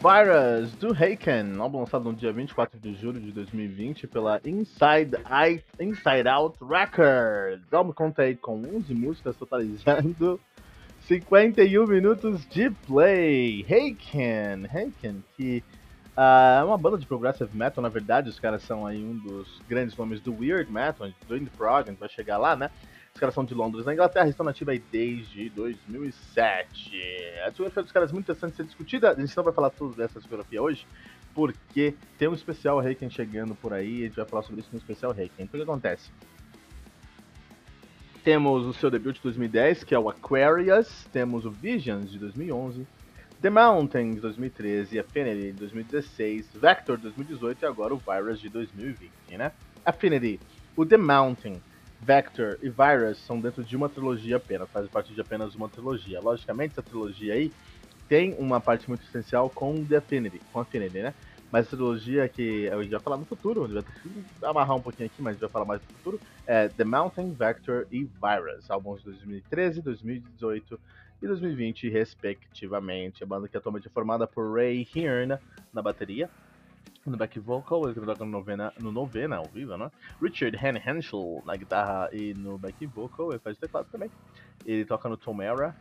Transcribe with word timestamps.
Virus 0.00 0.72
do 0.76 0.94
Haken, 0.94 1.58
álbum 1.58 1.80
lançado 1.80 2.04
no 2.04 2.14
dia 2.14 2.32
24 2.32 2.80
de 2.80 2.94
julho 2.94 3.20
de 3.20 3.30
2020 3.32 4.06
pela 4.06 4.40
Inside, 4.46 5.18
I, 5.28 5.62
Inside 5.78 6.26
Out 6.26 6.56
Records. 6.64 7.70
O 7.70 7.76
álbum 7.76 7.92
conta 7.92 8.22
aí 8.22 8.34
com 8.34 8.62
11 8.62 8.94
músicas, 8.94 9.36
totalizando 9.36 10.40
51 11.06 11.86
minutos 11.86 12.48
de 12.48 12.70
play. 12.70 13.62
Haken, 13.68 14.64
Haken, 14.64 15.22
que 15.36 15.62
uh, 16.16 16.60
é 16.60 16.64
uma 16.64 16.78
banda 16.78 16.96
de 16.96 17.04
progressive 17.04 17.54
metal, 17.54 17.82
na 17.82 17.90
verdade, 17.90 18.30
os 18.30 18.40
caras 18.40 18.62
são 18.62 18.86
aí 18.86 19.04
um 19.04 19.18
dos 19.18 19.60
grandes 19.68 19.94
nomes 19.94 20.18
do 20.22 20.34
weird 20.34 20.72
metal, 20.72 21.10
do 21.28 21.36
indie 21.36 21.50
prog, 21.50 21.82
a 21.82 21.90
gente 21.90 22.00
vai 22.00 22.08
chegar 22.08 22.38
lá, 22.38 22.56
né? 22.56 22.70
Os 23.14 23.20
caras 23.20 23.34
são 23.34 23.44
de 23.44 23.54
Londres, 23.54 23.84
na 23.84 23.92
Inglaterra, 23.92 24.28
estão 24.28 24.46
nativos 24.46 24.72
aí 24.72 24.82
desde 24.90 25.50
2007. 25.50 27.02
A 27.44 27.48
discografia 27.48 27.82
dos 27.82 27.92
caras 27.92 28.10
é 28.10 28.12
muito 28.12 28.26
interessante 28.26 28.52
de 28.52 28.56
ser 28.58 28.64
discutida. 28.64 29.10
A 29.10 29.20
gente 29.20 29.36
não 29.36 29.44
vai 29.44 29.52
falar 29.52 29.70
tudo 29.70 29.94
dessa 29.96 30.18
discografia 30.18 30.62
hoje, 30.62 30.86
porque 31.34 31.94
tem 32.16 32.28
um 32.28 32.34
especial 32.34 32.78
Reiken 32.78 33.10
chegando 33.10 33.54
por 33.54 33.72
aí. 33.72 34.02
A 34.02 34.06
gente 34.06 34.16
vai 34.16 34.24
falar 34.24 34.42
sobre 34.42 34.60
isso 34.60 34.70
no 34.72 34.78
especial 34.78 35.12
Reiken. 35.12 35.44
Então 35.44 35.60
o 35.60 35.64
que 35.64 35.70
acontece? 35.70 36.10
Temos 38.22 38.64
o 38.64 38.72
seu 38.72 38.90
debut 38.90 39.16
de 39.16 39.22
2010, 39.22 39.84
que 39.84 39.94
é 39.94 39.98
o 39.98 40.08
Aquarius. 40.08 41.04
Temos 41.12 41.44
o 41.44 41.50
Visions 41.50 42.10
de 42.10 42.18
2011. 42.18 42.86
The 43.42 43.48
Mountain 43.48 44.14
de 44.14 44.20
2013, 44.20 44.98
Affinity 44.98 45.52
de 45.52 45.52
2016, 45.52 46.50
Vector 46.54 46.98
de 46.98 47.04
2018 47.04 47.62
e 47.62 47.66
agora 47.66 47.94
o 47.94 47.96
Virus 47.96 48.38
de 48.38 48.50
2020, 48.50 49.10
né? 49.38 49.50
Affinity, 49.82 50.38
o 50.76 50.84
The 50.84 50.98
Mountain 50.98 51.60
Vector 52.00 52.58
e 52.62 52.70
Virus 52.70 53.18
são 53.18 53.40
dentro 53.40 53.62
de 53.62 53.76
uma 53.76 53.88
trilogia 53.88 54.36
apenas, 54.36 54.68
fazem 54.70 54.90
parte 54.90 55.12
de 55.12 55.20
apenas 55.20 55.54
uma 55.54 55.68
trilogia. 55.68 56.20
Logicamente, 56.20 56.72
essa 56.72 56.82
trilogia 56.82 57.34
aí 57.34 57.52
tem 58.08 58.34
uma 58.38 58.60
parte 58.60 58.88
muito 58.88 59.04
essencial 59.04 59.50
com 59.50 59.84
The 59.84 59.96
Affinity, 59.96 60.40
com 60.52 60.60
Affinity, 60.60 60.98
né? 60.98 61.14
Mas 61.52 61.66
a 61.66 61.70
trilogia 61.70 62.28
que 62.28 62.68
a 62.68 62.80
gente 62.80 62.90
vai 62.90 63.00
falar 63.00 63.16
no 63.16 63.24
futuro, 63.24 63.64
a 63.64 63.68
gente 63.68 63.84
vai 64.40 64.50
amarrar 64.50 64.76
um 64.76 64.80
pouquinho 64.80 65.06
aqui, 65.06 65.20
mas 65.20 65.30
a 65.30 65.32
gente 65.32 65.40
vai 65.40 65.50
falar 65.50 65.64
mais 65.64 65.80
no 65.82 65.96
futuro, 65.96 66.20
é 66.46 66.68
The 66.68 66.84
Mountain, 66.84 67.34
Vector 67.34 67.86
e 67.90 68.04
Virus, 68.04 68.70
álbuns 68.70 69.00
de 69.00 69.06
2013, 69.06 69.82
2018 69.82 70.80
e 71.22 71.26
2020, 71.26 71.88
respectivamente. 71.88 73.22
A 73.22 73.26
banda 73.26 73.48
que 73.48 73.56
atualmente 73.56 73.88
é 73.88 73.90
formada 73.90 74.26
por 74.26 74.54
Ray 74.54 74.86
Hearn 74.94 75.38
na 75.72 75.82
bateria, 75.82 76.30
no 77.06 77.16
back 77.16 77.38
vocal, 77.38 77.88
ele 77.88 77.94
toca 77.94 78.24
no 78.24 78.30
novena, 78.30 78.72
no 78.78 78.92
novena 78.92 79.36
ao 79.36 79.46
vivo, 79.46 79.76
né? 79.76 79.90
Richard 80.20 80.56
Han 80.56 80.78
Henschel 80.78 81.42
na 81.46 81.56
guitarra 81.56 82.10
e 82.12 82.34
no 82.34 82.58
back 82.58 82.84
vocal, 82.86 83.30
ele 83.30 83.38
faz 83.38 83.56
teclado 83.56 83.88
também. 83.90 84.10
Ele 84.66 84.84
toca 84.84 85.08
no 85.08 85.16
Tomera. 85.16 85.74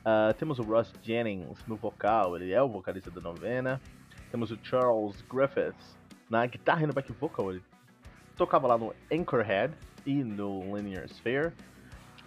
Uh, 0.00 0.32
temos 0.34 0.58
o 0.58 0.62
Ross 0.62 0.92
Jennings 1.02 1.66
no 1.66 1.76
vocal, 1.76 2.36
ele 2.36 2.52
é 2.52 2.62
o 2.62 2.68
vocalista 2.68 3.10
da 3.10 3.20
novena. 3.20 3.80
Temos 4.30 4.50
o 4.50 4.58
Charles 4.62 5.22
Griffiths 5.22 5.96
na 6.28 6.44
guitarra 6.46 6.82
e 6.82 6.86
no 6.86 6.92
back 6.92 7.10
vocal, 7.12 7.52
ele 7.52 7.62
tocava 8.36 8.66
lá 8.66 8.76
no 8.76 8.94
Anchorhead 9.10 9.74
e 10.04 10.22
no 10.22 10.76
Linear 10.76 11.06
Sphere. 11.08 11.52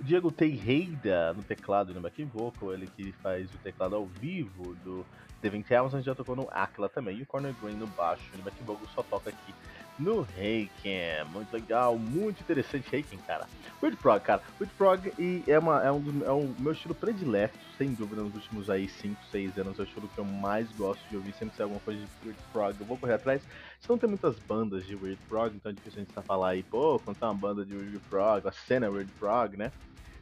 Diego 0.02 0.32
Teixeira 0.32 1.34
no 1.34 1.44
teclado 1.44 1.92
e 1.92 1.94
no 1.94 2.02
back 2.02 2.24
vocal, 2.26 2.74
ele 2.74 2.88
que 2.88 3.12
faz 3.14 3.54
o 3.54 3.58
teclado 3.58 3.96
ao 3.96 4.06
vivo 4.06 4.76
do 4.84 5.06
The 5.42 5.50
20,000 5.50 6.02
já 6.02 6.14
tocou 6.14 6.36
no 6.36 6.48
Aquila 6.52 6.90
também. 6.90 7.18
E 7.18 7.22
o 7.24 7.26
Corner 7.26 7.54
Green 7.62 7.76
no 7.76 7.88
baixo. 7.88 8.24
E 8.36 8.40
o 8.40 8.44
Backbogo 8.44 8.88
só 8.94 9.02
toca 9.04 9.30
aqui 9.30 9.54
no 10.00 10.22
Reiken. 10.22 11.26
Muito 11.32 11.52
legal, 11.54 11.98
muito 11.98 12.42
interessante 12.42 12.90
Reiken, 12.90 13.20
cara. 13.20 13.48
Weird 13.82 13.98
Prog, 13.98 14.22
cara. 14.22 14.42
Weird 14.60 14.74
Prog 14.76 15.14
e 15.20 15.44
é, 15.48 15.60
uma, 15.60 15.84
é, 15.84 15.92
um 15.92 16.24
é 16.26 16.32
o 16.32 16.56
meu 16.58 16.72
estilo 16.72 16.96
predileto, 16.96 17.58
sem 17.78 17.94
dúvida, 17.94 18.22
nos 18.22 18.34
últimos 18.34 18.70
aí 18.70 18.88
5, 18.88 19.16
6 19.32 19.58
anos. 19.58 19.78
É 19.78 19.82
o 19.82 19.86
estilo 19.86 20.08
que 20.08 20.18
eu 20.18 20.26
mais 20.26 20.72
gosto 20.74 21.02
de 21.10 21.18
ouvir. 21.18 21.34
Sempre 21.34 21.56
que 21.56 21.62
alguma 21.62 21.82
coisa 21.82 22.00
de 22.00 22.08
Weird 22.24 22.42
Prog, 22.54 22.76
eu 22.80 22.86
vou 22.86 22.98
correr 22.98 23.14
atrás. 23.14 23.42
Você 23.80 23.92
não 23.92 23.98
tem 23.98 24.10
muitas 24.10 24.40
bandas 24.40 24.86
de 24.86 24.96
Weird 24.96 25.20
Prog, 25.28 25.56
então 25.56 25.72
é 25.72 25.76
difícil 25.76 26.02
a 26.02 26.06
gente 26.06 26.28
falar 26.28 26.50
aí, 26.50 26.64
pô, 26.64 27.00
quando 27.00 27.18
tá 27.18 27.28
uma 27.28 27.36
banda 27.36 27.66
de 27.66 27.76
Weird 27.76 28.00
Prog, 28.10 28.48
a 28.48 28.52
cena 28.52 28.90
Weird 28.90 29.12
Prog, 29.20 29.58
né? 29.58 29.72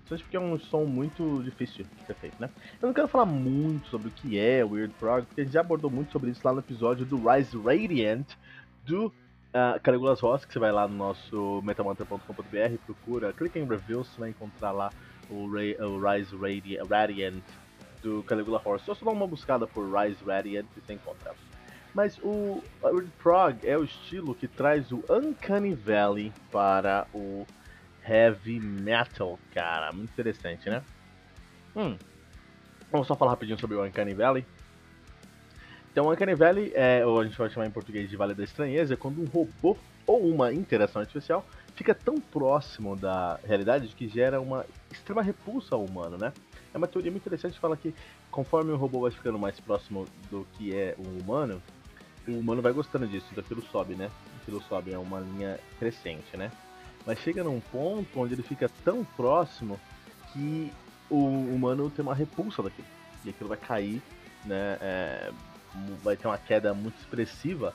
Principalmente 0.08 0.24
porque 0.24 0.38
é 0.38 0.40
um 0.40 0.58
som 0.58 0.86
muito 0.86 1.44
difícil 1.44 1.84
de 1.84 2.06
ser 2.06 2.14
feito, 2.14 2.38
né? 2.40 2.50
Eu 2.82 2.88
não 2.88 2.94
quero 2.94 3.08
falar 3.08 3.26
muito 3.26 3.88
sobre 3.90 4.08
o 4.08 4.12
que 4.12 4.40
é 4.40 4.64
Weird 4.64 4.94
Prog, 5.00 5.26
porque 5.26 5.42
a 5.42 5.44
gente 5.44 5.54
já 5.54 5.62
abordou 5.62 5.92
muito 5.92 6.12
sobre 6.12 6.32
isso 6.32 6.42
lá 6.44 6.54
no 6.54 6.60
episódio 6.60 7.06
do 7.06 7.18
Rise 7.18 7.58
Radiant 7.58 8.26
do 8.86 9.12
uh, 9.54 9.80
Caligulas 9.82 10.20
Ross, 10.20 10.46
que 10.46 10.54
você 10.54 10.60
vai 10.60 10.72
lá 10.72 10.88
no 10.88 10.96
nosso 10.96 11.62
metamantra.com.br, 11.64 12.78
procura, 12.86 13.34
clica 13.34 13.60
em 13.60 13.66
Reviews, 13.66 14.08
você 14.08 14.20
vai 14.20 14.30
encontrar 14.30 14.72
lá 14.72 14.92
o, 15.30 15.52
Ray, 15.52 15.76
o 15.80 16.00
Rise 16.00 16.36
Radi 16.36 16.78
Radiant 16.78 17.44
do 18.02 18.24
Caligula 18.24 18.62
Horse. 18.64 18.86
Só 18.86 18.94
dá 18.94 19.12
uma 19.12 19.28
buscada 19.28 19.68
por 19.68 19.86
Rise 19.92 20.24
Radiant 20.26 20.66
e 20.76 20.82
você 20.82 20.94
encontra. 20.94 21.34
Mas 21.94 22.20
o 22.20 22.64
Weird 22.84 23.12
Prog 23.22 23.58
é 23.64 23.78
o 23.78 23.84
estilo 23.84 24.36
que 24.36 24.48
traz 24.48 24.92
o 24.92 25.04
Uncanny 25.10 25.74
Valley 25.74 26.32
para 26.52 27.08
o 27.14 27.46
heavy 28.08 28.60
metal, 28.60 29.40
cara. 29.54 29.92
Muito 29.92 30.12
interessante, 30.12 30.70
né? 30.70 30.84
Hum. 31.76 31.98
Vamos 32.92 33.08
só 33.08 33.16
falar 33.16 33.32
rapidinho 33.32 33.60
sobre 33.60 33.76
o 33.76 33.84
Uncanny 33.84 34.14
Valley. 34.14 34.46
Então, 35.92 36.12
Uncanny 36.12 36.36
Valley, 36.36 36.72
é, 36.76 37.06
ou 37.06 37.20
a 37.20 37.24
gente 37.24 37.38
vai 37.38 37.50
chamar 37.50 37.66
em 37.66 37.72
português 37.72 38.10
de 38.10 38.16
Vale 38.16 38.34
da 38.34 38.44
Estranheza, 38.44 38.94
é 38.94 38.98
quando 38.98 39.22
um 39.22 39.26
robô 39.26 39.78
ou 40.06 40.28
uma 40.28 40.54
interação 40.54 41.02
artificial 41.02 41.46
fica 41.76 41.94
tão 41.94 42.20
próximo 42.20 42.96
da 42.96 43.40
realidade 43.46 43.88
que 43.90 44.08
gera 44.08 44.40
uma 44.40 44.66
extrema 44.92 45.22
repulsa 45.22 45.76
ao 45.76 45.84
humano, 45.84 46.18
né? 46.18 46.32
É 46.74 46.78
uma 46.78 46.88
teoria 46.88 47.12
muito 47.12 47.24
interessante 47.24 47.60
fala 47.60 47.76
que 47.76 47.94
conforme 48.32 48.72
o 48.72 48.78
robô 48.78 49.02
vai 49.02 49.12
ficando 49.12 49.38
mais 49.38 49.60
próximo 49.60 50.08
do 50.30 50.46
que 50.54 50.76
é 50.76 50.96
o 50.98 51.22
humano, 51.22 51.62
o 52.28 52.32
humano 52.32 52.62
vai 52.62 52.72
gostando 52.72 53.08
disso, 53.08 53.26
então 53.32 53.44
aquilo 53.44 53.62
sobe, 53.64 53.96
né? 53.96 54.10
Aquilo 54.42 54.62
sobe, 54.64 54.94
é 54.94 54.98
uma 54.98 55.20
linha 55.20 55.60
crescente, 55.80 56.36
né? 56.36 56.52
Mas 57.06 57.20
chega 57.20 57.44
num 57.44 57.60
ponto 57.60 58.20
onde 58.20 58.34
ele 58.34 58.44
fica 58.44 58.70
tão 58.84 59.04
próximo 59.16 59.80
que 60.34 60.72
o 61.10 61.26
humano 61.26 61.90
tem 61.90 62.04
uma 62.04 62.14
repulsa 62.16 62.62
daquilo. 62.62 62.88
E 63.24 63.30
aquilo 63.30 63.50
vai 63.50 63.58
cair, 63.58 64.02
né? 64.46 64.78
É, 64.82 65.32
vai 66.04 66.16
ter 66.16 66.28
uma 66.28 66.38
queda 66.38 66.74
muito 66.74 66.98
expressiva 67.00 67.74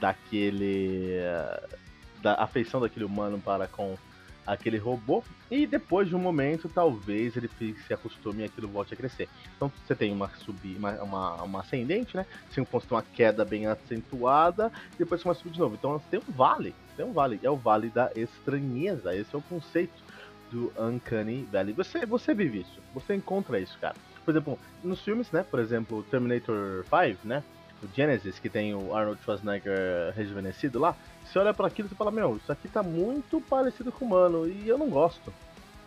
daquele. 0.00 1.18
da 2.22 2.34
afeição 2.34 2.80
daquele 2.80 3.04
humano 3.04 3.40
para 3.40 3.66
com 3.66 3.96
aquele 4.46 4.78
robô 4.78 5.22
e 5.50 5.66
depois 5.66 6.08
de 6.08 6.16
um 6.16 6.18
momento 6.18 6.68
talvez 6.68 7.36
ele 7.36 7.48
se 7.86 7.94
acostume 7.94 8.42
e 8.42 8.44
aquilo 8.46 8.68
volte 8.68 8.94
a 8.94 8.96
crescer. 8.96 9.28
Então 9.56 9.70
você 9.86 9.94
tem 9.94 10.12
uma 10.12 10.28
subir, 10.44 10.76
uma, 10.76 10.92
uma, 11.02 11.42
uma 11.42 11.60
ascendente, 11.60 12.16
né? 12.16 12.26
Você 12.48 12.64
tem 12.64 12.80
uma 12.90 13.02
queda 13.02 13.44
bem 13.44 13.66
acentuada 13.66 14.72
depois 14.98 15.22
começa 15.22 15.40
a 15.40 15.42
subir 15.42 15.54
de 15.54 15.60
novo. 15.60 15.76
Então 15.76 16.00
tem 16.10 16.20
um 16.20 16.32
vale, 16.32 16.74
tem 16.96 17.04
um 17.04 17.12
vale, 17.12 17.38
é 17.42 17.50
o 17.50 17.56
vale 17.56 17.90
da 17.90 18.10
estranheza. 18.16 19.14
Esse 19.14 19.34
é 19.34 19.38
o 19.38 19.42
conceito 19.42 20.02
do 20.50 20.72
Uncanny 20.78 21.48
Valley. 21.50 21.72
Você, 21.74 22.04
você 22.04 22.34
vive 22.34 22.60
isso, 22.60 22.80
você 22.92 23.14
encontra 23.14 23.58
isso, 23.58 23.78
cara. 23.78 23.94
Por 24.30 24.36
exemplo, 24.36 24.58
nos 24.84 25.00
filmes, 25.00 25.30
né? 25.32 25.42
Por 25.42 25.58
exemplo, 25.58 26.04
Terminator 26.04 26.84
5, 26.84 27.26
né? 27.26 27.42
O 27.82 27.88
Genesis, 27.92 28.38
que 28.38 28.48
tem 28.48 28.74
o 28.74 28.94
Arnold 28.94 29.20
Schwarzenegger 29.22 30.12
rejuvenescido 30.14 30.78
lá, 30.78 30.94
você 31.24 31.38
olha 31.38 31.52
para 31.52 31.66
aquilo 31.66 31.88
e 31.90 31.94
fala, 31.96 32.12
meu, 32.12 32.36
isso 32.36 32.52
aqui 32.52 32.68
tá 32.68 32.82
muito 32.82 33.40
parecido 33.40 33.90
com 33.90 34.04
o 34.04 34.08
humano 34.08 34.46
e 34.46 34.68
eu 34.68 34.78
não 34.78 34.88
gosto. 34.88 35.32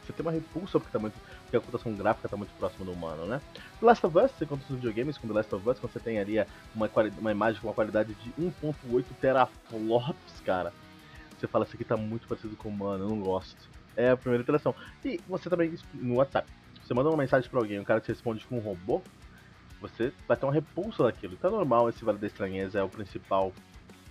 Você 0.04 0.12
tem 0.12 0.26
uma 0.26 0.32
repulsa 0.32 0.78
porque, 0.80 0.92
tá 0.92 1.00
muito, 1.00 1.14
porque 1.44 1.56
a 1.56 1.60
computação 1.62 1.94
gráfica 1.94 2.28
tá 2.28 2.36
muito 2.36 2.52
próxima 2.58 2.84
do 2.84 2.92
humano, 2.92 3.26
né? 3.26 3.40
The 3.80 3.86
Last 3.86 4.06
of 4.06 4.18
Us, 4.18 4.32
você 4.32 4.46
conta 4.46 4.64
os 4.68 4.76
videogames 4.76 5.18
com 5.18 5.28
The 5.28 5.34
Last 5.36 5.56
of 5.56 5.70
Us, 5.70 5.80
quando 5.80 5.94
você 5.94 6.00
tem 6.02 6.20
ali 6.20 6.36
uma, 6.76 6.90
uma 7.20 7.32
imagem 7.32 7.62
com 7.62 7.68
uma 7.68 7.74
qualidade 7.74 8.14
de 8.16 8.32
1.8 8.32 9.06
teraflops, 9.22 10.42
cara. 10.44 10.74
Você 11.40 11.48
fala, 11.48 11.64
isso 11.64 11.76
aqui 11.76 11.86
tá 11.86 11.96
muito 11.96 12.28
parecido 12.28 12.58
com 12.58 12.68
o 12.68 12.72
humano, 12.72 13.06
eu 13.06 13.10
não 13.10 13.22
gosto. 13.22 13.70
É 13.96 14.10
a 14.10 14.18
primeira 14.18 14.44
interação. 14.44 14.76
E 15.06 15.22
você 15.28 15.50
também, 15.50 15.74
no 15.94 16.16
WhatsApp, 16.16 16.50
você 16.84 16.94
manda 16.94 17.10
uma 17.10 17.18
mensagem 17.18 17.50
para 17.50 17.60
alguém, 17.60 17.80
o 17.80 17.86
cara 17.86 18.02
te 18.02 18.10
responde 18.10 18.46
com 18.46 18.58
um 18.58 18.60
robô, 18.60 19.02
você 19.80 20.12
vai 20.28 20.38
ter 20.38 20.46
uma 20.46 20.54
repulsa 20.54 21.04
daquilo. 21.04 21.34
Então 21.34 21.50
é 21.50 21.54
normal, 21.54 21.90
esse 21.90 22.04
Vale 22.04 22.18
da 22.18 22.28
Estranheza 22.28 22.80
é 22.80 22.84
o 22.84 22.90
principal 22.90 23.54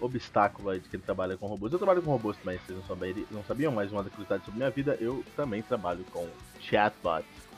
obstáculo 0.01 0.71
aí 0.71 0.81
de 0.81 0.89
quem 0.89 0.99
trabalha 0.99 1.37
com 1.37 1.47
robôs. 1.47 1.73
Eu 1.73 1.79
trabalho 1.79 2.03
com 2.03 2.11
robôs 2.11 2.37
também, 2.39 2.59
vocês 2.59 2.77
não, 2.77 2.85
sabiam, 2.87 3.27
não 3.31 3.45
sabiam, 3.45 3.73
mas 3.73 3.93
uma 3.93 4.03
curiosidade 4.03 4.45
sobre 4.45 4.59
minha 4.59 4.71
vida, 4.71 4.97
eu 5.01 5.25
também 5.37 5.63
trabalho 5.63 6.05
com 6.13 6.27
chatbots. 6.61 7.53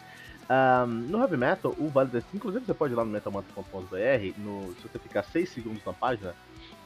Um, 0.50 0.86
no 0.86 1.18
Heavy 1.20 1.38
Metal, 1.38 1.74
o 1.78 1.88
Vale 1.88 2.10
da 2.10 2.22
Inclusive 2.34 2.66
você 2.66 2.74
pode 2.74 2.92
ir 2.92 2.96
lá 2.96 3.04
no 3.04 3.10
metalmantra.com.br, 3.10 3.96
se 3.96 4.88
você 4.88 4.98
ficar 4.98 5.22
6 5.22 5.48
segundos 5.48 5.84
na 5.84 5.92
página, 5.92 6.34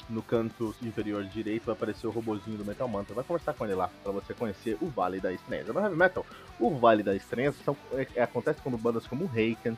no 0.08 0.22
canto 0.22 0.74
inferior 0.80 1.24
direito 1.24 1.66
vai 1.66 1.74
aparecer 1.74 2.06
o 2.06 2.10
robozinho 2.10 2.56
do 2.56 2.64
Metal 2.64 2.88
Mantra. 2.88 3.14
Vai 3.14 3.24
conversar 3.24 3.52
com 3.54 3.64
ele 3.64 3.74
lá 3.74 3.90
para 4.02 4.12
você 4.12 4.32
conhecer 4.32 4.78
o 4.80 4.86
Vale 4.86 5.20
da 5.20 5.32
Estranheza. 5.32 5.72
No 5.72 5.80
Heavy 5.80 5.96
Metal, 5.96 6.24
o 6.58 6.70
Vale 6.76 7.02
da 7.02 7.14
Estranheza 7.14 7.56
são, 7.64 7.76
é, 7.92 8.06
é, 8.14 8.22
acontece 8.22 8.60
quando 8.62 8.78
bandas 8.78 9.06
como 9.06 9.26
Haken, 9.26 9.76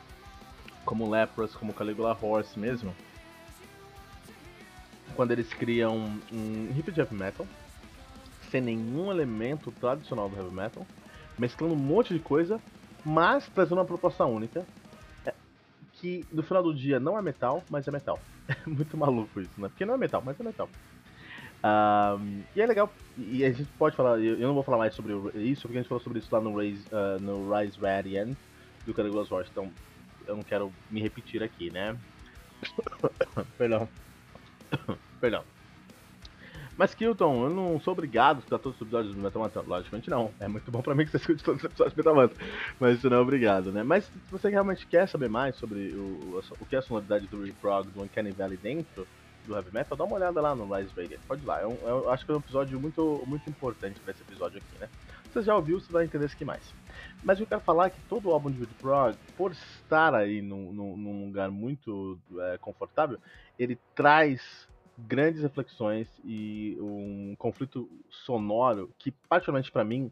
como 0.85 1.09
Lepros, 1.09 1.55
como 1.55 1.73
Caligula 1.73 2.17
Horse 2.19 2.57
mesmo, 2.57 2.95
quando 5.15 5.31
eles 5.31 5.53
criam 5.53 6.19
um 6.31 6.71
riff 6.73 6.91
de 6.91 7.01
Heavy 7.01 7.15
Metal, 7.15 7.45
sem 8.49 8.61
nenhum 8.61 9.11
elemento 9.11 9.71
tradicional 9.71 10.29
do 10.29 10.37
Heavy 10.37 10.53
Metal, 10.53 10.87
mesclando 11.37 11.73
um 11.73 11.77
monte 11.77 12.13
de 12.13 12.19
coisa, 12.19 12.59
mas 13.03 13.47
trazendo 13.53 13.79
uma 13.79 13.85
proposta 13.85 14.25
única, 14.25 14.65
é, 15.25 15.33
que 15.93 16.25
no 16.31 16.41
final 16.41 16.63
do 16.63 16.73
dia 16.73 16.99
não 16.99 17.17
é 17.17 17.21
metal, 17.21 17.63
mas 17.69 17.87
é 17.87 17.91
metal. 17.91 18.19
muito 18.65 18.97
maluco 18.97 19.39
isso, 19.39 19.59
né? 19.59 19.69
Porque 19.69 19.85
não 19.85 19.95
é 19.95 19.97
metal, 19.97 20.21
mas 20.25 20.39
é 20.39 20.43
metal. 20.43 20.69
Um, 21.63 22.41
e 22.55 22.61
é 22.61 22.65
legal, 22.65 22.91
e 23.17 23.45
a 23.45 23.51
gente 23.51 23.69
pode 23.77 23.95
falar, 23.95 24.19
eu, 24.19 24.37
não 24.39 24.55
vou 24.55 24.63
falar 24.63 24.79
mais 24.79 24.95
sobre 24.95 25.13
isso, 25.35 25.61
porque 25.63 25.77
a 25.77 25.81
gente 25.81 25.89
falou 25.89 26.03
sobre 26.03 26.17
isso 26.17 26.29
lá 26.31 26.41
no 26.41 26.57
Rise, 26.57 26.83
uh, 26.87 27.21
no 27.21 27.53
Rise 27.53 27.79
Radiant 27.79 28.35
do 28.85 28.93
Caligula's 28.95 29.29
Wars, 29.29 29.47
então 29.51 29.71
eu 30.25 30.35
não 30.35 30.43
quero 30.43 30.73
me 30.89 30.99
repetir 30.99 31.43
aqui, 31.43 31.69
né? 31.69 31.95
Perdão. 33.59 33.87
Perdão. 35.21 35.43
Mas 36.81 36.95
Kilton, 36.95 37.43
eu 37.43 37.49
não 37.51 37.79
sou 37.79 37.91
obrigado 37.91 38.37
a 38.37 38.39
escutar 38.39 38.57
todos 38.57 38.75
os 38.75 38.81
episódios 38.81 39.13
do 39.13 39.21
Metal 39.21 39.39
Mantra. 39.39 39.61
Logicamente 39.61 40.09
não. 40.09 40.31
É 40.39 40.47
muito 40.47 40.71
bom 40.71 40.81
pra 40.81 40.95
mim 40.95 41.05
que 41.05 41.11
você 41.11 41.17
escute 41.17 41.43
todos 41.43 41.61
os 41.61 41.65
episódios 41.65 41.93
do 41.93 41.97
Metal 41.97 42.15
Mantra. 42.15 42.43
Mas 42.79 42.97
isso 42.97 43.07
não 43.07 43.17
é 43.17 43.19
obrigado, 43.19 43.71
né? 43.71 43.83
Mas 43.83 44.05
se 44.05 44.11
você 44.31 44.49
realmente 44.49 44.87
quer 44.87 45.07
saber 45.07 45.29
mais 45.29 45.55
sobre 45.57 45.89
o, 45.89 46.41
o 46.59 46.65
que 46.65 46.75
é 46.75 46.79
a 46.79 46.81
sonoridade 46.81 47.27
do 47.27 47.43
Reprog 47.43 47.87
do 47.91 48.01
Uncanny 48.01 48.31
Valley 48.31 48.57
dentro 48.57 49.07
do 49.45 49.55
Heavy 49.55 49.69
Metal, 49.71 49.95
dá 49.95 50.03
uma 50.03 50.15
olhada 50.15 50.41
lá 50.41 50.55
no 50.55 50.65
Rise 50.73 50.89
Radiant. 50.97 51.19
Pode 51.27 51.43
ir 51.43 51.45
lá. 51.45 51.61
Eu, 51.61 51.77
eu, 51.83 52.09
acho 52.09 52.25
que 52.25 52.31
é 52.31 52.33
um 52.33 52.39
episódio 52.39 52.79
muito, 52.79 53.23
muito 53.27 53.47
importante 53.47 53.99
pra 53.99 54.09
esse 54.09 54.23
episódio 54.23 54.57
aqui, 54.57 54.79
né? 54.79 54.89
Você 55.31 55.43
já 55.43 55.55
ouviu, 55.55 55.79
você 55.79 55.93
vai 55.93 56.05
entender 56.05 56.25
isso 56.25 56.33
aqui 56.35 56.45
mais. 56.45 56.63
Mas 57.23 57.39
eu 57.39 57.45
quero 57.45 57.61
falar 57.61 57.85
é 57.85 57.89
que 57.91 58.01
todo 58.09 58.27
o 58.27 58.33
álbum 58.33 58.49
de 58.49 58.59
Reprog, 58.59 59.15
por 59.37 59.51
estar 59.51 60.15
aí 60.15 60.41
num, 60.41 60.73
num, 60.73 60.97
num 60.97 61.25
lugar 61.27 61.51
muito 61.51 62.17
é, 62.39 62.57
confortável, 62.57 63.19
ele 63.59 63.77
traz 63.93 64.67
grandes 65.07 65.41
reflexões 65.41 66.07
e 66.23 66.77
um 66.79 67.35
conflito 67.37 67.89
sonoro 68.09 68.89
que, 68.97 69.11
particularmente 69.11 69.71
para 69.71 69.83
mim, 69.83 70.11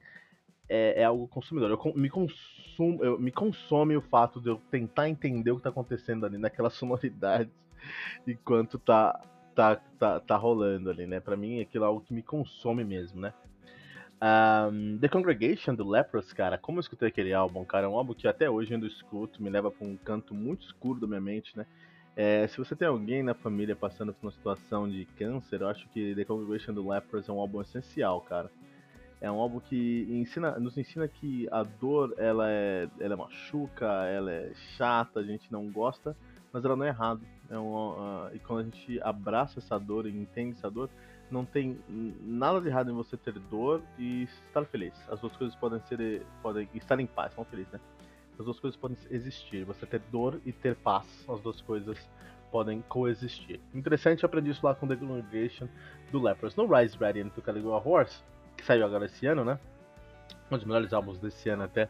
é, 0.68 1.01
é, 1.01 1.03
algo 1.03 1.27
consumidor. 1.27 1.71
Eu 1.71 1.94
me 1.95 2.09
consumo, 2.09 3.03
eu, 3.03 3.19
me 3.19 3.31
consome 3.31 3.95
o 3.95 4.01
fato 4.01 4.39
de 4.39 4.50
eu 4.50 4.62
tentar 4.69 5.09
entender 5.09 5.51
o 5.51 5.57
que 5.57 5.63
tá 5.63 5.69
acontecendo 5.69 6.25
ali 6.25 6.38
naquelas 6.38 6.74
sonoridades 6.75 7.53
enquanto 8.27 8.77
tá, 8.77 9.19
tá, 9.56 9.77
tá, 9.97 10.19
tá 10.19 10.36
rolando 10.38 10.89
ali, 10.89 11.07
né? 11.07 11.19
Para 11.19 11.36
mim, 11.36 11.59
aquilo 11.59 11.86
é 11.86 11.88
algo 11.88 12.01
que 12.01 12.13
me 12.13 12.21
consome 12.21 12.83
mesmo, 12.83 13.19
né? 13.19 13.33
Um, 14.21 14.97
The 15.00 15.07
Congregation 15.07 15.74
do 15.74 15.88
Lepros, 15.88 16.33
cara, 16.33 16.57
como 16.57 16.77
eu 16.77 16.81
escutei 16.81 17.07
aquele 17.07 17.33
álbum, 17.33 17.63
cara, 17.63 17.86
é 17.86 17.89
um 17.89 17.97
álbum 17.97 18.13
que 18.13 18.27
até 18.27 18.50
hoje 18.50 18.74
ainda 18.74 18.86
escuto, 18.86 19.41
me 19.41 19.50
leva 19.50 19.71
pra 19.71 19.88
um 19.88 19.95
canto 19.95 20.36
muito 20.36 20.65
escuro 20.65 21.00
da 21.00 21.07
minha 21.07 21.21
mente, 21.21 21.57
né? 21.57 21.65
É, 22.16 22.48
se 22.48 22.58
você 22.58 22.76
tem 22.76 22.88
alguém 22.88 23.24
na 23.24 23.34
família 23.34 23.76
passando 23.76 24.14
por 24.14 24.28
uma 24.28 24.32
situação 24.32 24.90
de 24.90 25.06
câncer, 25.18 25.62
eu 25.62 25.70
acho 25.70 25.88
que 25.90 26.14
The 26.16 26.26
Congregation 26.26 26.74
do 26.74 26.88
Lepers 26.88 27.30
é 27.30 27.32
um 27.32 27.40
álbum 27.40 27.62
essencial, 27.62 28.22
cara. 28.22 28.52
É 29.22 29.30
um 29.30 29.40
álbum 29.40 29.60
que 29.60 30.08
ensina, 30.10 30.58
nos 30.60 30.78
ensina 30.78 31.08
que 31.08 31.48
a 31.52 31.64
dor 31.64 32.14
ela 32.18 32.50
é, 32.50 32.88
ela 33.00 33.14
é 33.14 33.18
machuca, 33.18 33.86
ela 34.06 34.32
é 34.32 34.52
chata, 34.78 35.20
a 35.20 35.24
gente 35.24 35.52
não 35.52 35.70
gosta, 35.70 36.16
mas 36.54 36.64
ela 36.64 36.76
não 36.76 36.86
é 36.86 36.90
errado. 36.90 37.22
É 37.50 37.58
um, 37.58 37.74
uh, 37.74 38.30
e 38.34 38.40
quando 38.40 38.60
a 38.60 38.64
gente 38.64 39.00
abraça 39.02 39.60
essa 39.60 39.78
dor 39.78 40.06
e 40.06 40.10
entende 40.10 40.58
essa 40.58 40.70
dor, 40.70 40.90
não 41.30 41.46
tem 41.46 41.80
nada 42.22 42.60
de 42.60 42.68
errado 42.68 42.92
em 42.92 42.94
você 42.94 43.16
ter 43.18 43.34
dor 43.34 43.82
e 43.98 44.24
estar 44.24 44.66
feliz. 44.66 44.94
As 45.10 45.20
duas 45.20 45.36
coisas 45.36 45.56
podem 45.56 45.80
ser 45.82 46.26
podem 46.42 46.68
estar 46.74 47.00
em 47.00 47.06
paz, 47.06 47.36
não 47.36 47.46
feliz, 47.46 47.68
né? 47.70 47.80
As 48.39 48.45
duas 48.45 48.59
coisas 48.59 48.80
podem 48.80 48.97
existir. 49.12 49.65
Você 49.65 49.86
ter 49.86 50.00
dor 50.12 50.39
e 50.45 50.53
ter 50.53 50.75
paz. 50.77 51.06
As 51.27 51.41
duas 51.41 51.59
coisas 51.62 51.97
podem 52.50 52.81
coexistir. 52.88 53.59
Interessante, 53.74 54.24
eu 54.24 54.27
aprendi 54.27 54.50
isso 54.51 54.65
lá 54.65 54.74
com 54.74 54.88
The 54.88 54.95
Congregation 54.95 55.68
do 56.12 56.21
Lepers. 56.21 56.56
No 56.56 56.65
Rise 56.65 56.97
Radiant 56.97 57.33
do 57.33 57.41
Caligula 57.41 57.81
Horse, 57.86 58.24
que 58.57 58.65
saiu 58.65 58.86
agora 58.86 59.06
esse 59.06 59.27
ano, 59.27 59.44
né? 59.44 59.59
Um 60.50 60.56
dos 60.56 60.65
melhores 60.65 60.94
álbuns 60.94 61.19
desse 61.19 61.50
ano 61.50 61.63
até. 61.63 61.89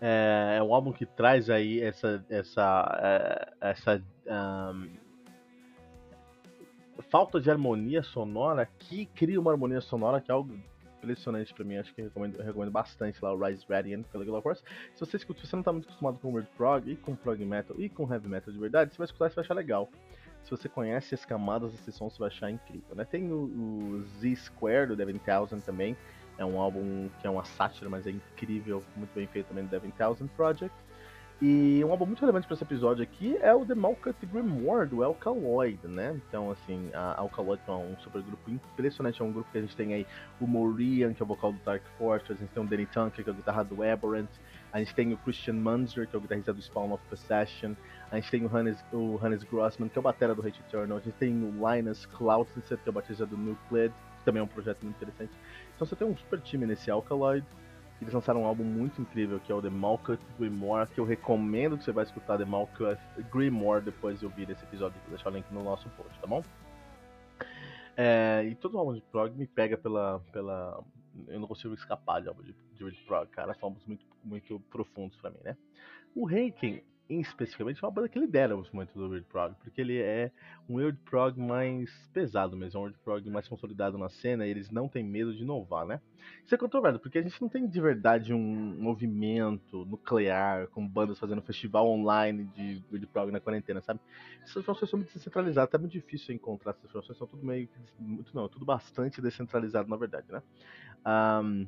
É, 0.00 0.56
é 0.58 0.62
um 0.62 0.74
álbum 0.74 0.92
que 0.92 1.06
traz 1.06 1.48
aí 1.48 1.80
essa 1.80 2.22
essa 2.28 2.98
é, 3.00 3.70
essa 3.70 4.02
um, 4.74 4.90
falta 7.08 7.40
de 7.40 7.50
harmonia 7.50 8.02
sonora 8.02 8.68
que 8.78 9.06
cria 9.06 9.40
uma 9.40 9.52
harmonia 9.52 9.80
sonora 9.80 10.20
que 10.20 10.30
é 10.30 10.34
algo 10.34 10.58
impressionante 11.04 11.54
pra 11.54 11.64
mim, 11.64 11.76
acho 11.76 11.94
que 11.94 12.00
eu 12.00 12.06
recomendo, 12.06 12.36
eu 12.36 12.44
recomendo 12.44 12.70
bastante 12.70 13.22
lá 13.22 13.32
o 13.32 13.38
Rise 13.38 13.64
Radiant 13.68 14.04
pela 14.06 14.24
Guild 14.24 14.42
Force. 14.42 14.62
Se 14.94 15.00
você 15.00 15.16
escuta, 15.16 15.40
se 15.40 15.46
você 15.46 15.56
não 15.56 15.62
tá 15.62 15.72
muito 15.72 15.84
acostumado 15.84 16.18
com 16.18 16.32
Word 16.32 16.48
Prog 16.56 16.90
e 16.90 16.96
com 16.96 17.14
Prog 17.14 17.44
Metal 17.44 17.76
e 17.78 17.88
com 17.88 18.10
Heavy 18.12 18.28
Metal 18.28 18.52
de 18.52 18.58
verdade, 18.58 18.92
você 18.92 18.98
vai 18.98 19.04
escutar 19.06 19.30
e 19.30 19.34
vai 19.34 19.44
achar 19.44 19.54
legal. 19.54 19.88
Se 20.42 20.50
você 20.50 20.68
conhece 20.68 21.14
as 21.14 21.24
camadas 21.24 21.72
desse 21.72 21.90
som, 21.92 22.10
você 22.10 22.18
vai 22.18 22.28
achar 22.28 22.50
incrível, 22.50 22.94
né? 22.94 23.04
Tem 23.04 23.32
o, 23.32 23.44
o 23.44 24.02
Z 24.18 24.36
Square 24.36 24.88
do 24.88 24.96
Devin 24.96 25.18
Townsend 25.18 25.62
também, 25.64 25.96
é 26.36 26.44
um 26.44 26.58
álbum 26.58 27.08
que 27.20 27.26
é 27.26 27.30
uma 27.30 27.44
sátira, 27.44 27.88
mas 27.88 28.06
é 28.06 28.10
incrível, 28.10 28.82
muito 28.96 29.14
bem 29.14 29.26
feito 29.26 29.46
também 29.46 29.64
do 29.64 29.70
Devin 29.70 29.90
Townsend 29.90 30.30
Project. 30.36 30.74
E 31.46 31.84
um 31.84 31.90
álbum 31.90 32.06
muito 32.06 32.20
relevante 32.20 32.46
para 32.46 32.54
esse 32.54 32.64
episódio 32.64 33.02
aqui 33.02 33.36
é 33.42 33.54
o 33.54 33.66
The 33.66 33.74
Malkuth 33.74 34.16
Grimoire, 34.32 34.88
do 34.88 35.04
Alkaloid, 35.04 35.78
né? 35.86 36.18
Então, 36.26 36.50
assim, 36.50 36.88
a 36.94 37.20
Alkaloid 37.20 37.60
é 37.68 37.70
um 37.70 37.94
super 37.98 38.22
grupo 38.22 38.50
impressionante, 38.50 39.20
é 39.20 39.24
um 39.26 39.30
grupo 39.30 39.52
que 39.52 39.58
a 39.58 39.60
gente 39.60 39.76
tem 39.76 39.92
aí 39.92 40.06
o 40.40 40.46
Morian, 40.46 41.12
que 41.12 41.22
é 41.22 41.24
o 41.24 41.26
vocal 41.26 41.52
do 41.52 41.58
Dark 41.62 41.82
Fortress, 41.98 42.32
a 42.32 42.36
gente 42.36 42.54
tem 42.54 42.62
o 42.62 42.66
Danny 42.66 42.86
Tunker, 42.86 43.22
que 43.22 43.28
é 43.28 43.32
o 43.34 43.36
guitarra 43.36 43.62
do 43.62 43.82
Aberrant, 43.82 44.30
a 44.72 44.78
gente 44.78 44.94
tem 44.94 45.12
o 45.12 45.18
Christian 45.18 45.52
Munzer, 45.52 46.08
que 46.08 46.16
é 46.16 46.18
o 46.18 46.22
guitarrista 46.22 46.54
do 46.54 46.62
Spawn 46.62 46.92
of 46.92 47.04
Possession, 47.10 47.74
a 48.10 48.16
gente 48.16 48.30
tem 48.30 48.42
o 48.42 48.48
Hannes, 48.48 48.82
o 48.90 49.18
Hannes 49.18 49.44
Grossman, 49.44 49.90
que 49.90 49.98
é 49.98 50.00
o 50.00 50.02
batera 50.02 50.34
do 50.34 50.40
Hate 50.40 50.62
Eternal, 50.66 50.96
a 50.96 51.00
gente 51.02 51.16
tem 51.16 51.30
o 51.30 51.52
Linus 51.70 52.06
Klausenset, 52.06 52.82
que 52.82 52.88
é 52.88 52.90
o 52.90 52.94
batista 52.94 53.26
do 53.26 53.36
Nuclear, 53.36 53.90
que 53.90 54.24
também 54.24 54.40
é 54.40 54.42
um 54.42 54.48
projeto 54.48 54.82
muito 54.82 54.96
interessante. 54.96 55.32
Então 55.76 55.86
você 55.86 55.94
tem 55.94 56.08
um 56.08 56.16
super 56.16 56.40
time 56.40 56.64
nesse 56.64 56.90
Alkaloid, 56.90 57.44
eles 58.00 58.12
lançaram 58.12 58.42
um 58.42 58.46
álbum 58.46 58.64
muito 58.64 59.00
incrível 59.00 59.40
que 59.40 59.50
é 59.50 59.54
o 59.54 59.62
The 59.62 59.70
Malkuth 59.70 60.20
Grimoire, 60.38 60.90
que 60.90 60.98
eu 60.98 61.04
recomendo 61.04 61.78
que 61.78 61.84
você 61.84 61.92
vai 61.92 62.04
escutar 62.04 62.36
The 62.36 62.44
Malkuth 62.44 62.98
Grimoire 63.32 63.84
depois 63.84 64.18
de 64.18 64.26
ouvir 64.26 64.50
esse 64.50 64.62
episódio. 64.64 64.98
Vou 65.02 65.14
deixar 65.14 65.30
o 65.30 65.32
link 65.32 65.50
no 65.50 65.62
nosso 65.62 65.88
post, 65.90 66.18
tá 66.20 66.26
bom? 66.26 66.42
É, 67.96 68.44
e 68.44 68.54
todo 68.56 68.78
álbum 68.78 68.94
de 68.94 69.00
prog 69.00 69.34
me 69.36 69.46
pega 69.46 69.76
pela, 69.76 70.20
pela. 70.32 70.82
Eu 71.28 71.38
não 71.38 71.46
consigo 71.46 71.74
escapar 71.74 72.20
de 72.20 72.28
álbum 72.28 72.42
de, 72.42 72.52
de 72.52 73.04
prog, 73.06 73.28
cara. 73.28 73.54
São 73.54 73.68
álbuns 73.68 73.86
muito, 73.86 74.04
muito 74.24 74.60
profundos 74.70 75.16
pra 75.16 75.30
mim, 75.30 75.38
né? 75.44 75.56
O 76.14 76.24
Reiken 76.24 76.82
especificamente 77.08 77.82
é 77.82 77.86
uma 77.86 77.92
banda 77.92 78.08
que 78.08 78.18
lidera 78.18 78.56
muito 78.72 78.94
do 78.94 79.08
Weird 79.08 79.26
Prog, 79.26 79.54
porque 79.60 79.80
ele 79.80 80.00
é 80.00 80.30
um 80.68 80.76
Weird 80.76 80.98
Prog 81.04 81.38
mais 81.38 81.90
pesado 82.12 82.56
mesmo, 82.56 82.78
é 82.78 82.80
um 82.80 82.84
Weird 82.84 82.98
Prog 83.04 83.30
mais 83.30 83.46
consolidado 83.46 83.98
na 83.98 84.08
cena 84.08 84.46
e 84.46 84.50
eles 84.50 84.70
não 84.70 84.88
têm 84.88 85.04
medo 85.04 85.34
de 85.34 85.42
inovar, 85.42 85.86
né? 85.86 86.00
Isso 86.44 86.54
é 86.54 86.58
controverso, 86.58 86.98
porque 86.98 87.18
a 87.18 87.22
gente 87.22 87.40
não 87.42 87.48
tem 87.48 87.66
de 87.66 87.80
verdade 87.80 88.32
um 88.32 88.40
movimento 88.80 89.84
nuclear 89.84 90.66
com 90.68 90.86
bandas 90.86 91.18
fazendo 91.18 91.42
festival 91.42 91.86
online 91.88 92.44
de 92.56 92.82
Weird 92.90 93.06
Prog 93.08 93.30
na 93.30 93.40
quarentena, 93.40 93.82
sabe? 93.82 94.00
Essas 94.42 94.56
informações 94.56 94.90
são 94.90 94.98
muito 94.98 95.12
descentralizadas, 95.12 95.74
é 95.74 95.78
muito 95.78 95.92
difícil 95.92 96.34
encontrar 96.34 96.70
essas 96.70 96.84
informações, 96.86 97.18
são 97.18 97.26
tudo 97.26 97.44
meio. 97.44 97.68
Muito 97.98 98.34
não, 98.34 98.48
tudo 98.48 98.64
bastante 98.64 99.20
descentralizado 99.20 99.88
na 99.90 99.96
verdade, 99.96 100.26
né? 100.32 100.42
Um, 101.06 101.66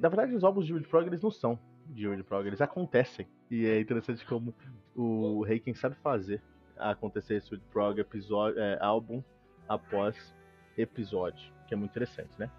na 0.00 0.08
verdade, 0.08 0.34
os 0.34 0.42
álbuns 0.42 0.64
de 0.66 0.72
Weird 0.72 0.88
Prog 0.88 1.06
eles 1.06 1.20
não 1.20 1.30
são 1.30 1.58
de 1.86 2.06
World 2.06 2.24
Prog, 2.24 2.46
eles 2.46 2.60
acontecem. 2.60 3.26
E 3.54 3.66
é 3.66 3.78
interessante 3.78 4.26
como 4.26 4.52
o 4.96 5.44
Reiken 5.44 5.74
sabe 5.74 5.94
fazer 6.02 6.42
acontecer 6.76 7.36
esse 7.36 7.54
World 7.54 7.64
Prog 7.72 8.00
episódio, 8.00 8.58
é, 8.58 8.76
álbum 8.80 9.22
após 9.68 10.34
episódio, 10.76 11.52
que 11.68 11.72
é 11.72 11.76
muito 11.76 11.92
interessante, 11.92 12.32
né? 12.36 12.50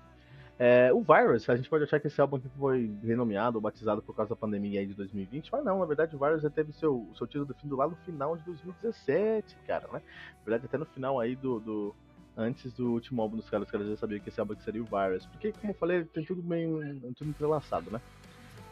É, 0.58 0.94
o 0.94 1.02
Virus, 1.02 1.50
a 1.50 1.58
gente 1.58 1.70
pode 1.70 1.84
achar 1.84 2.00
que 2.00 2.08
esse 2.08 2.22
álbum 2.22 2.40
foi 2.58 2.90
renomeado 3.04 3.58
ou 3.58 3.62
batizado 3.62 4.02
por 4.02 4.16
causa 4.16 4.30
da 4.30 4.36
pandemia 4.38 4.80
aí 4.80 4.86
de 4.86 4.94
2020, 4.94 5.52
mas 5.52 5.66
não, 5.66 5.80
na 5.80 5.86
verdade 5.86 6.16
o 6.16 6.20
Virus 6.20 6.42
já 6.42 6.50
teve 6.50 6.72
seu, 6.72 7.06
seu 7.14 7.28
título 7.28 7.48
definido 7.48 7.76
lá 7.76 7.90
no 7.90 7.98
final 7.98 8.38
de 8.38 8.46
2017, 8.46 9.58
cara, 9.68 9.90
né? 9.92 10.02
Na 10.38 10.44
verdade, 10.46 10.66
até 10.66 10.78
no 10.78 10.86
final 10.86 11.20
aí 11.20 11.36
do, 11.36 11.60
do 11.60 11.96
antes 12.38 12.72
do 12.72 12.94
último 12.94 13.22
álbum 13.22 13.36
dos 13.36 13.50
caras, 13.50 13.68
os 13.68 13.72
caras 13.72 13.90
já 13.90 13.98
sabiam 13.98 14.22
que 14.22 14.30
esse 14.30 14.40
álbum 14.40 14.56
seria 14.62 14.82
o 14.82 14.86
Virus, 14.86 15.26
porque, 15.26 15.52
como 15.52 15.74
eu 15.74 15.78
falei, 15.78 16.06
tem 16.06 16.24
tudo 16.24 16.42
meio, 16.42 16.80
tudo 17.18 17.32
entrelaçado, 17.32 17.92
né? 17.92 18.00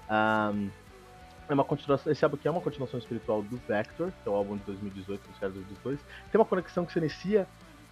Um, 0.09 0.69
é 1.47 1.53
uma 1.53 1.63
continuação, 1.63 2.11
esse 2.11 2.23
álbum 2.23 2.37
aqui 2.37 2.47
é 2.47 2.51
uma 2.51 2.61
continuação 2.61 2.99
espiritual 2.99 3.41
do 3.41 3.57
Vector, 3.67 4.11
que 4.11 4.29
é 4.29 4.31
o 4.31 4.35
álbum 4.35 4.57
de 4.57 4.63
2018 4.63 5.27
dos 5.29 5.39
caras 5.39 5.55
dos 5.55 5.77
dois. 5.83 5.99
Tem 6.31 6.39
uma 6.39 6.45
conexão 6.45 6.85
que 6.85 6.93
se 6.93 6.99
inicia 6.99 7.47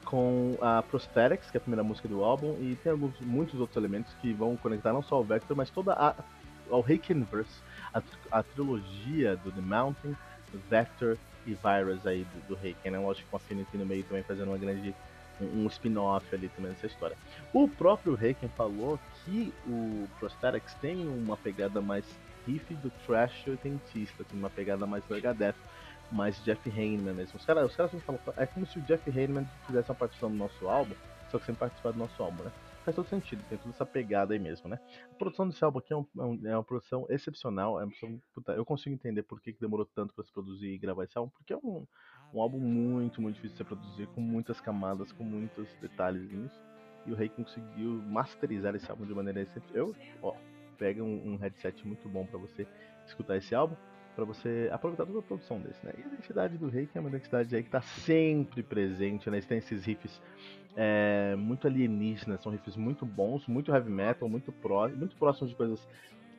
com 0.05 0.57
a 0.61 0.81
Prosthetics, 0.81 1.51
que 1.51 1.57
é 1.57 1.59
a 1.59 1.61
primeira 1.61 1.83
música 1.83 2.07
do 2.07 2.23
álbum, 2.23 2.55
e 2.59 2.77
tem 2.83 2.91
alguns, 2.91 3.19
muitos 3.19 3.59
outros 3.59 3.77
elementos 3.77 4.13
que 4.21 4.33
vão 4.33 4.55
conectar 4.57 4.93
não 4.93 5.03
só 5.03 5.15
ao 5.15 5.23
Vector, 5.23 5.55
mas 5.55 5.69
toda 5.69 5.93
a 5.93 6.15
ao 6.69 6.79
Hakenverse, 6.79 7.61
a, 7.93 8.01
a 8.31 8.43
trilogia 8.43 9.35
do 9.35 9.51
The 9.51 9.61
Mountain, 9.61 10.15
Vector 10.69 11.17
e 11.45 11.53
Virus 11.53 12.07
aí 12.07 12.23
do, 12.23 12.55
do 12.55 12.55
Haken, 12.55 12.91
né? 12.91 12.99
Lógico 12.99 13.29
com 13.29 13.35
a 13.35 13.39
Affinity 13.39 13.77
no 13.77 13.85
meio 13.85 14.03
também 14.03 14.23
fazendo 14.23 14.47
uma 14.47 14.57
grande 14.57 14.95
um, 15.41 15.67
spin-off 15.67 16.25
ali 16.33 16.49
também 16.49 16.71
nessa 16.71 16.87
história. 16.87 17.17
O 17.53 17.67
próprio 17.67 18.15
Reiken 18.15 18.49
falou 18.49 18.99
que 19.25 19.53
o 19.67 20.07
Prosthetics 20.19 20.73
tem 20.75 21.07
uma 21.07 21.35
pegada 21.35 21.81
mais 21.81 22.05
riff 22.45 22.73
do 22.75 22.89
Trash 23.05 23.47
oitentista, 23.47 24.23
tem 24.23 24.37
uma 24.37 24.49
pegada 24.49 24.85
mais 24.85 25.03
Megadeth, 25.09 25.55
mais 26.11 26.41
Jeff 26.43 26.69
Hanneman 26.69 27.13
mesmo. 27.13 27.37
Os 27.37 27.45
caras, 27.45 27.69
os 27.69 27.75
caras 27.75 27.91
falam, 28.03 28.21
é 28.37 28.45
como 28.45 28.65
se 28.65 28.79
o 28.79 28.81
Jeff 28.81 29.09
Hanneman 29.09 29.45
fizesse 29.65 29.89
uma 29.89 29.95
partição 29.95 30.29
do 30.29 30.35
nosso 30.35 30.67
álbum, 30.67 30.95
só 31.29 31.39
que 31.39 31.45
sem 31.45 31.55
participar 31.55 31.91
do 31.91 31.99
nosso 31.99 32.21
álbum, 32.21 32.43
né? 32.43 32.51
Faz 32.83 32.95
todo 32.95 33.07
sentido, 33.07 33.43
tem 33.47 33.59
toda 33.59 33.69
essa 33.69 33.85
pegada 33.85 34.33
aí 34.33 34.39
mesmo, 34.39 34.67
né? 34.67 34.79
A 35.11 35.15
produção 35.15 35.47
desse 35.47 35.63
álbum 35.63 35.79
aqui 35.79 35.93
é, 35.93 35.95
um, 35.95 36.05
é, 36.43 36.49
é 36.49 36.57
uma 36.57 36.63
produção 36.63 37.05
excepcional, 37.09 37.79
é 37.79 37.83
uma 37.83 37.91
produção, 37.91 38.21
puta, 38.33 38.53
eu 38.53 38.65
consigo 38.65 38.95
entender 38.95 39.21
por 39.23 39.39
que, 39.39 39.53
que 39.53 39.61
demorou 39.61 39.85
tanto 39.85 40.13
para 40.15 40.23
se 40.23 40.31
produzir 40.31 40.67
e 40.67 40.77
gravar 40.79 41.03
esse 41.03 41.17
álbum, 41.17 41.31
porque 41.31 41.53
é 41.53 41.57
um, 41.57 41.85
um 42.33 42.41
álbum 42.41 42.59
muito, 42.59 43.21
muito 43.21 43.35
difícil 43.35 43.57
de 43.57 43.57
se 43.57 43.63
produzir, 43.63 44.07
com 44.07 44.21
muitas 44.21 44.59
camadas, 44.59 45.11
com 45.11 45.23
muitos 45.23 45.67
detalhezinhos. 45.79 46.51
E 47.05 47.11
o 47.11 47.15
Rei 47.15 47.29
conseguiu 47.29 47.93
masterizar 48.07 48.75
esse 48.75 48.89
álbum 48.89 49.05
de 49.05 49.13
maneira 49.13 49.41
excepcional. 49.41 49.87
Eu, 49.87 49.95
ó, 50.21 50.35
pega 50.81 51.03
um, 51.03 51.33
um 51.33 51.35
headset 51.35 51.87
muito 51.87 52.09
bom 52.09 52.25
para 52.25 52.39
você 52.39 52.65
escutar 53.05 53.37
esse 53.37 53.53
álbum, 53.53 53.75
para 54.15 54.25
você 54.25 54.67
aproveitar 54.71 55.05
toda 55.05 55.19
a 55.19 55.21
produção 55.21 55.59
desse, 55.59 55.85
né? 55.85 55.93
E 55.95 56.01
a 56.01 56.07
identidade 56.07 56.57
do 56.57 56.69
Rei, 56.69 56.87
que 56.87 56.97
é 56.97 57.01
uma 57.01 57.09
identidade 57.09 57.55
aí 57.55 57.61
que 57.61 57.69
tá 57.69 57.81
sempre 57.81 58.63
presente, 58.63 59.29
né? 59.29 59.39
Tem 59.41 59.59
esses 59.59 59.85
riffs 59.85 60.19
é, 60.75 61.35
muito 61.37 61.67
alienígenas, 61.67 62.41
são 62.41 62.51
riffs 62.51 62.75
muito 62.75 63.05
bons, 63.05 63.45
muito 63.47 63.71
heavy 63.71 63.91
metal, 63.91 64.27
muito, 64.27 64.51
pró, 64.51 64.89
muito 64.89 65.15
próximos 65.17 65.51
de 65.51 65.55
coisas 65.55 65.87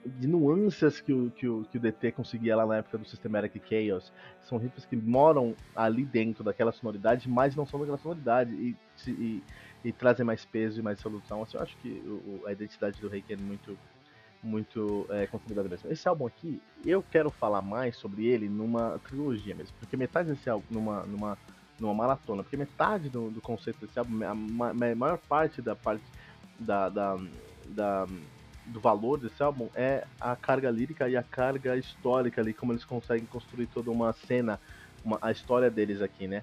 de 0.05 0.27
nuances 0.27 1.01
que 1.01 1.13
o, 1.13 1.31
que, 1.31 1.47
o, 1.47 1.65
que 1.71 1.79
o 1.79 1.81
DT 1.81 2.11
conseguia 2.11 2.57
lá 2.57 2.67
na 2.67 2.79
época 2.79 2.99
do 2.99 3.05
Systematic 3.05 3.63
Chaos. 3.69 4.13
São 4.41 4.59
riffs 4.59 4.85
que 4.85 4.97
moram 4.97 5.55
ali 5.77 6.05
dentro 6.05 6.43
daquela 6.43 6.73
sonoridade, 6.73 7.29
mas 7.29 7.55
não 7.55 7.65
são 7.65 7.79
daquela 7.79 7.99
sonoridade 7.99 8.53
e, 8.53 8.77
e, 9.07 9.43
e 9.85 9.93
trazem 9.93 10.27
mais 10.27 10.45
peso 10.45 10.81
e 10.81 10.83
mais 10.83 10.99
solução. 10.99 11.43
Assim, 11.43 11.57
eu 11.57 11.63
acho 11.63 11.77
que 11.77 11.89
o, 12.05 12.43
a 12.45 12.53
identidade 12.53 13.01
do 13.01 13.09
Reiki 13.09 13.35
é 13.35 13.37
muito 13.37 13.79
muito 14.43 15.07
é, 15.11 15.27
consolidada 15.27 15.69
mesmo. 15.69 15.91
Esse 15.91 16.09
álbum 16.09 16.27
aqui, 16.27 16.61
eu 16.85 17.03
quero 17.03 17.31
falar 17.31 17.63
mais 17.63 17.97
sobre 17.97 18.27
ele 18.27 18.49
numa 18.49 18.99
trilogia 19.07 19.55
mesmo, 19.55 19.75
porque 19.79 19.97
metade 19.97 20.31
desse 20.31 20.51
álbum, 20.51 20.67
numa, 20.71 21.03
numa, 21.05 21.39
numa 21.79 21.95
maratona, 21.95 22.43
porque 22.43 22.57
metade 22.57 23.09
do, 23.09 23.31
do 23.31 23.41
conceito 23.41 23.85
desse 23.87 23.99
álbum, 23.99 24.25
a, 24.25 24.31
a, 24.31 24.95
maior 24.95 25.19
parte 25.19 25.63
da 25.63 25.77
parte 25.77 26.03
da, 26.59 26.89
da, 26.89 27.19
da 27.69 28.07
do 28.67 28.81
valor 28.81 29.19
desse 29.19 29.43
álbum 29.43 29.69
é 29.75 30.07
a 30.21 30.37
carga 30.37 30.71
lírica 30.71 31.09
e 31.09 31.17
a 31.17 31.23
carga 31.23 31.77
histórica 31.77 32.41
ali, 32.41 32.53
como 32.53 32.73
eles 32.73 32.85
conseguem 32.85 33.27
construir 33.27 33.67
toda 33.67 33.91
uma 33.91 34.13
cena, 34.13 34.61
uma, 35.05 35.19
a 35.21 35.31
história 35.31 35.71
deles 35.71 36.01
aqui, 36.01 36.27
né? 36.27 36.43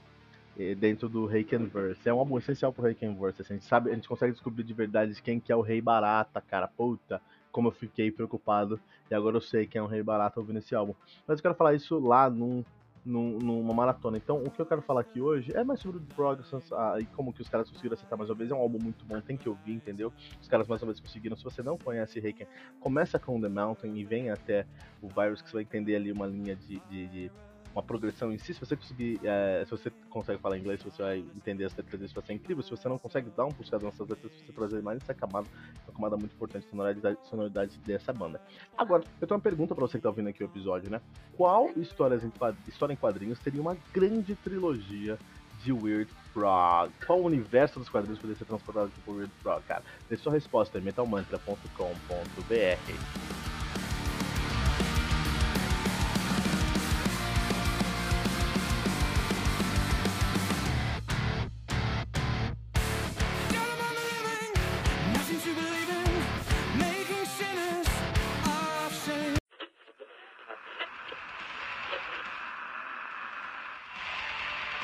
Dentro 0.77 1.07
do 1.07 1.25
Reikenverse. 1.25 2.09
É 2.09 2.13
um 2.13 2.19
álbum 2.19 2.37
essencial 2.37 2.73
pro 2.73 2.83
Reikenverse. 2.83 3.41
Assim, 3.41 3.53
a 3.53 3.55
gente 3.55 3.65
sabe, 3.65 3.91
a 3.91 3.95
gente 3.95 4.09
consegue 4.09 4.33
descobrir 4.33 4.63
de 4.63 4.73
verdade 4.73 5.21
quem 5.21 5.39
que 5.39 5.53
é 5.53 5.55
o 5.55 5.61
Rei 5.61 5.79
Barata, 5.79 6.41
cara. 6.41 6.67
Puta, 6.67 7.21
como 7.51 7.67
eu 7.69 7.71
fiquei 7.71 8.11
preocupado. 8.11 8.79
E 9.09 9.15
agora 9.15 9.37
eu 9.37 9.41
sei 9.41 9.65
que 9.65 9.77
é 9.77 9.83
um 9.83 9.87
Rei 9.87 10.03
Barata 10.03 10.39
ouvindo 10.39 10.59
esse 10.59 10.75
álbum. 10.75 10.93
Mas 11.27 11.39
eu 11.39 11.41
quero 11.43 11.55
falar 11.55 11.73
isso 11.73 11.99
lá 11.99 12.29
num 12.29 12.63
num, 13.05 13.37
numa 13.39 13.73
maratona. 13.73 14.17
Então, 14.17 14.43
o 14.43 14.49
que 14.49 14.61
eu 14.61 14.65
quero 14.65 14.81
falar 14.81 15.01
aqui 15.01 15.19
hoje 15.21 15.51
é 15.55 15.63
mais 15.63 15.79
sobre 15.79 15.97
o 15.97 16.01
Progress 16.01 16.53
ah, 16.73 16.97
e 16.99 17.05
como 17.05 17.33
que 17.33 17.41
os 17.41 17.49
caras 17.49 17.69
conseguiram 17.69 17.93
acertar 17.93 18.17
mais 18.17 18.29
uma 18.29 18.35
vez. 18.35 18.51
É 18.51 18.53
um 18.53 18.59
álbum 18.59 18.79
muito 18.81 19.03
bom, 19.05 19.19
tem 19.21 19.37
que 19.37 19.49
ouvir, 19.49 19.73
entendeu? 19.73 20.13
Os 20.41 20.47
caras 20.47 20.67
mais 20.67 20.81
uma 20.81 20.87
vez 20.87 20.99
conseguiram. 20.99 21.35
Se 21.35 21.43
você 21.43 21.63
não 21.63 21.77
conhece 21.77 22.19
Reiken, 22.19 22.47
começa 22.79 23.17
com 23.17 23.39
The 23.39 23.49
Mountain 23.49 23.97
e 23.97 24.03
vem 24.03 24.29
até 24.29 24.65
o 25.01 25.07
Virus, 25.07 25.41
que 25.41 25.49
você 25.49 25.55
vai 25.55 25.63
entender 25.63 25.95
ali 25.95 26.11
uma 26.11 26.27
linha 26.27 26.55
de, 26.55 26.79
de, 26.89 27.07
de 27.07 27.31
uma 27.73 27.83
progressão 27.83 28.31
em 28.31 28.37
si. 28.37 28.53
Se 28.53 28.59
você 28.59 28.75
conseguir, 28.75 29.19
é, 29.23 29.63
se 29.65 29.71
você 29.71 29.91
consegue 30.09 30.41
falar 30.41 30.57
inglês, 30.57 30.81
você 30.81 31.01
vai 31.01 31.19
entender 31.35 31.65
as 31.65 31.75
letras 31.75 31.99
desse, 31.99 32.13
vai 32.13 32.25
ser 32.25 32.33
incrível. 32.33 32.63
Se 32.63 32.71
você 32.71 32.89
não 32.89 32.97
consegue 32.97 33.29
dar 33.35 33.45
um 33.45 33.49
buscado 33.49 33.85
nessas 33.85 34.07
letras, 34.07 34.31
você 34.31 34.51
trazer 34.51 34.81
mais 34.81 35.01
essa 35.01 35.13
camada, 35.13 35.47
uma 35.87 35.93
camada 35.93 36.17
muito 36.17 36.33
importante, 36.33 36.65
sonoridade, 36.69 37.17
sonoridade 37.29 37.77
dessa 37.85 38.11
banda. 38.11 38.41
Agora, 38.77 39.03
eu 39.21 39.27
tenho 39.27 39.37
uma 39.37 39.43
pergunta 39.43 39.75
para 39.75 39.85
você 39.85 39.97
que 39.97 40.03
tá 40.03 40.09
ouvindo 40.09 40.29
aqui 40.29 40.43
o 40.43 40.45
episódio, 40.45 40.89
né? 40.89 41.01
Qual 41.35 41.69
histórias 41.77 42.23
em, 42.23 42.31
história 42.67 42.93
em 42.93 42.97
quadrinhos 42.97 43.39
teria 43.39 43.61
uma 43.61 43.77
grande 43.93 44.35
trilogia 44.35 45.17
de 45.63 45.71
Weird 45.71 46.11
Frog? 46.33 46.91
Qual 47.05 47.21
universo 47.21 47.79
dos 47.79 47.89
quadrinhos 47.89 48.19
poderia 48.19 48.37
ser 48.37 48.45
transportado 48.45 48.91
por 49.05 49.15
Weird 49.15 49.33
Frog? 49.41 49.63
Cara, 49.63 49.83
deixe 50.07 50.23
sua 50.23 50.33
resposta 50.33 50.77
em 50.77 50.81
metalmantra.com.br. 50.81 53.48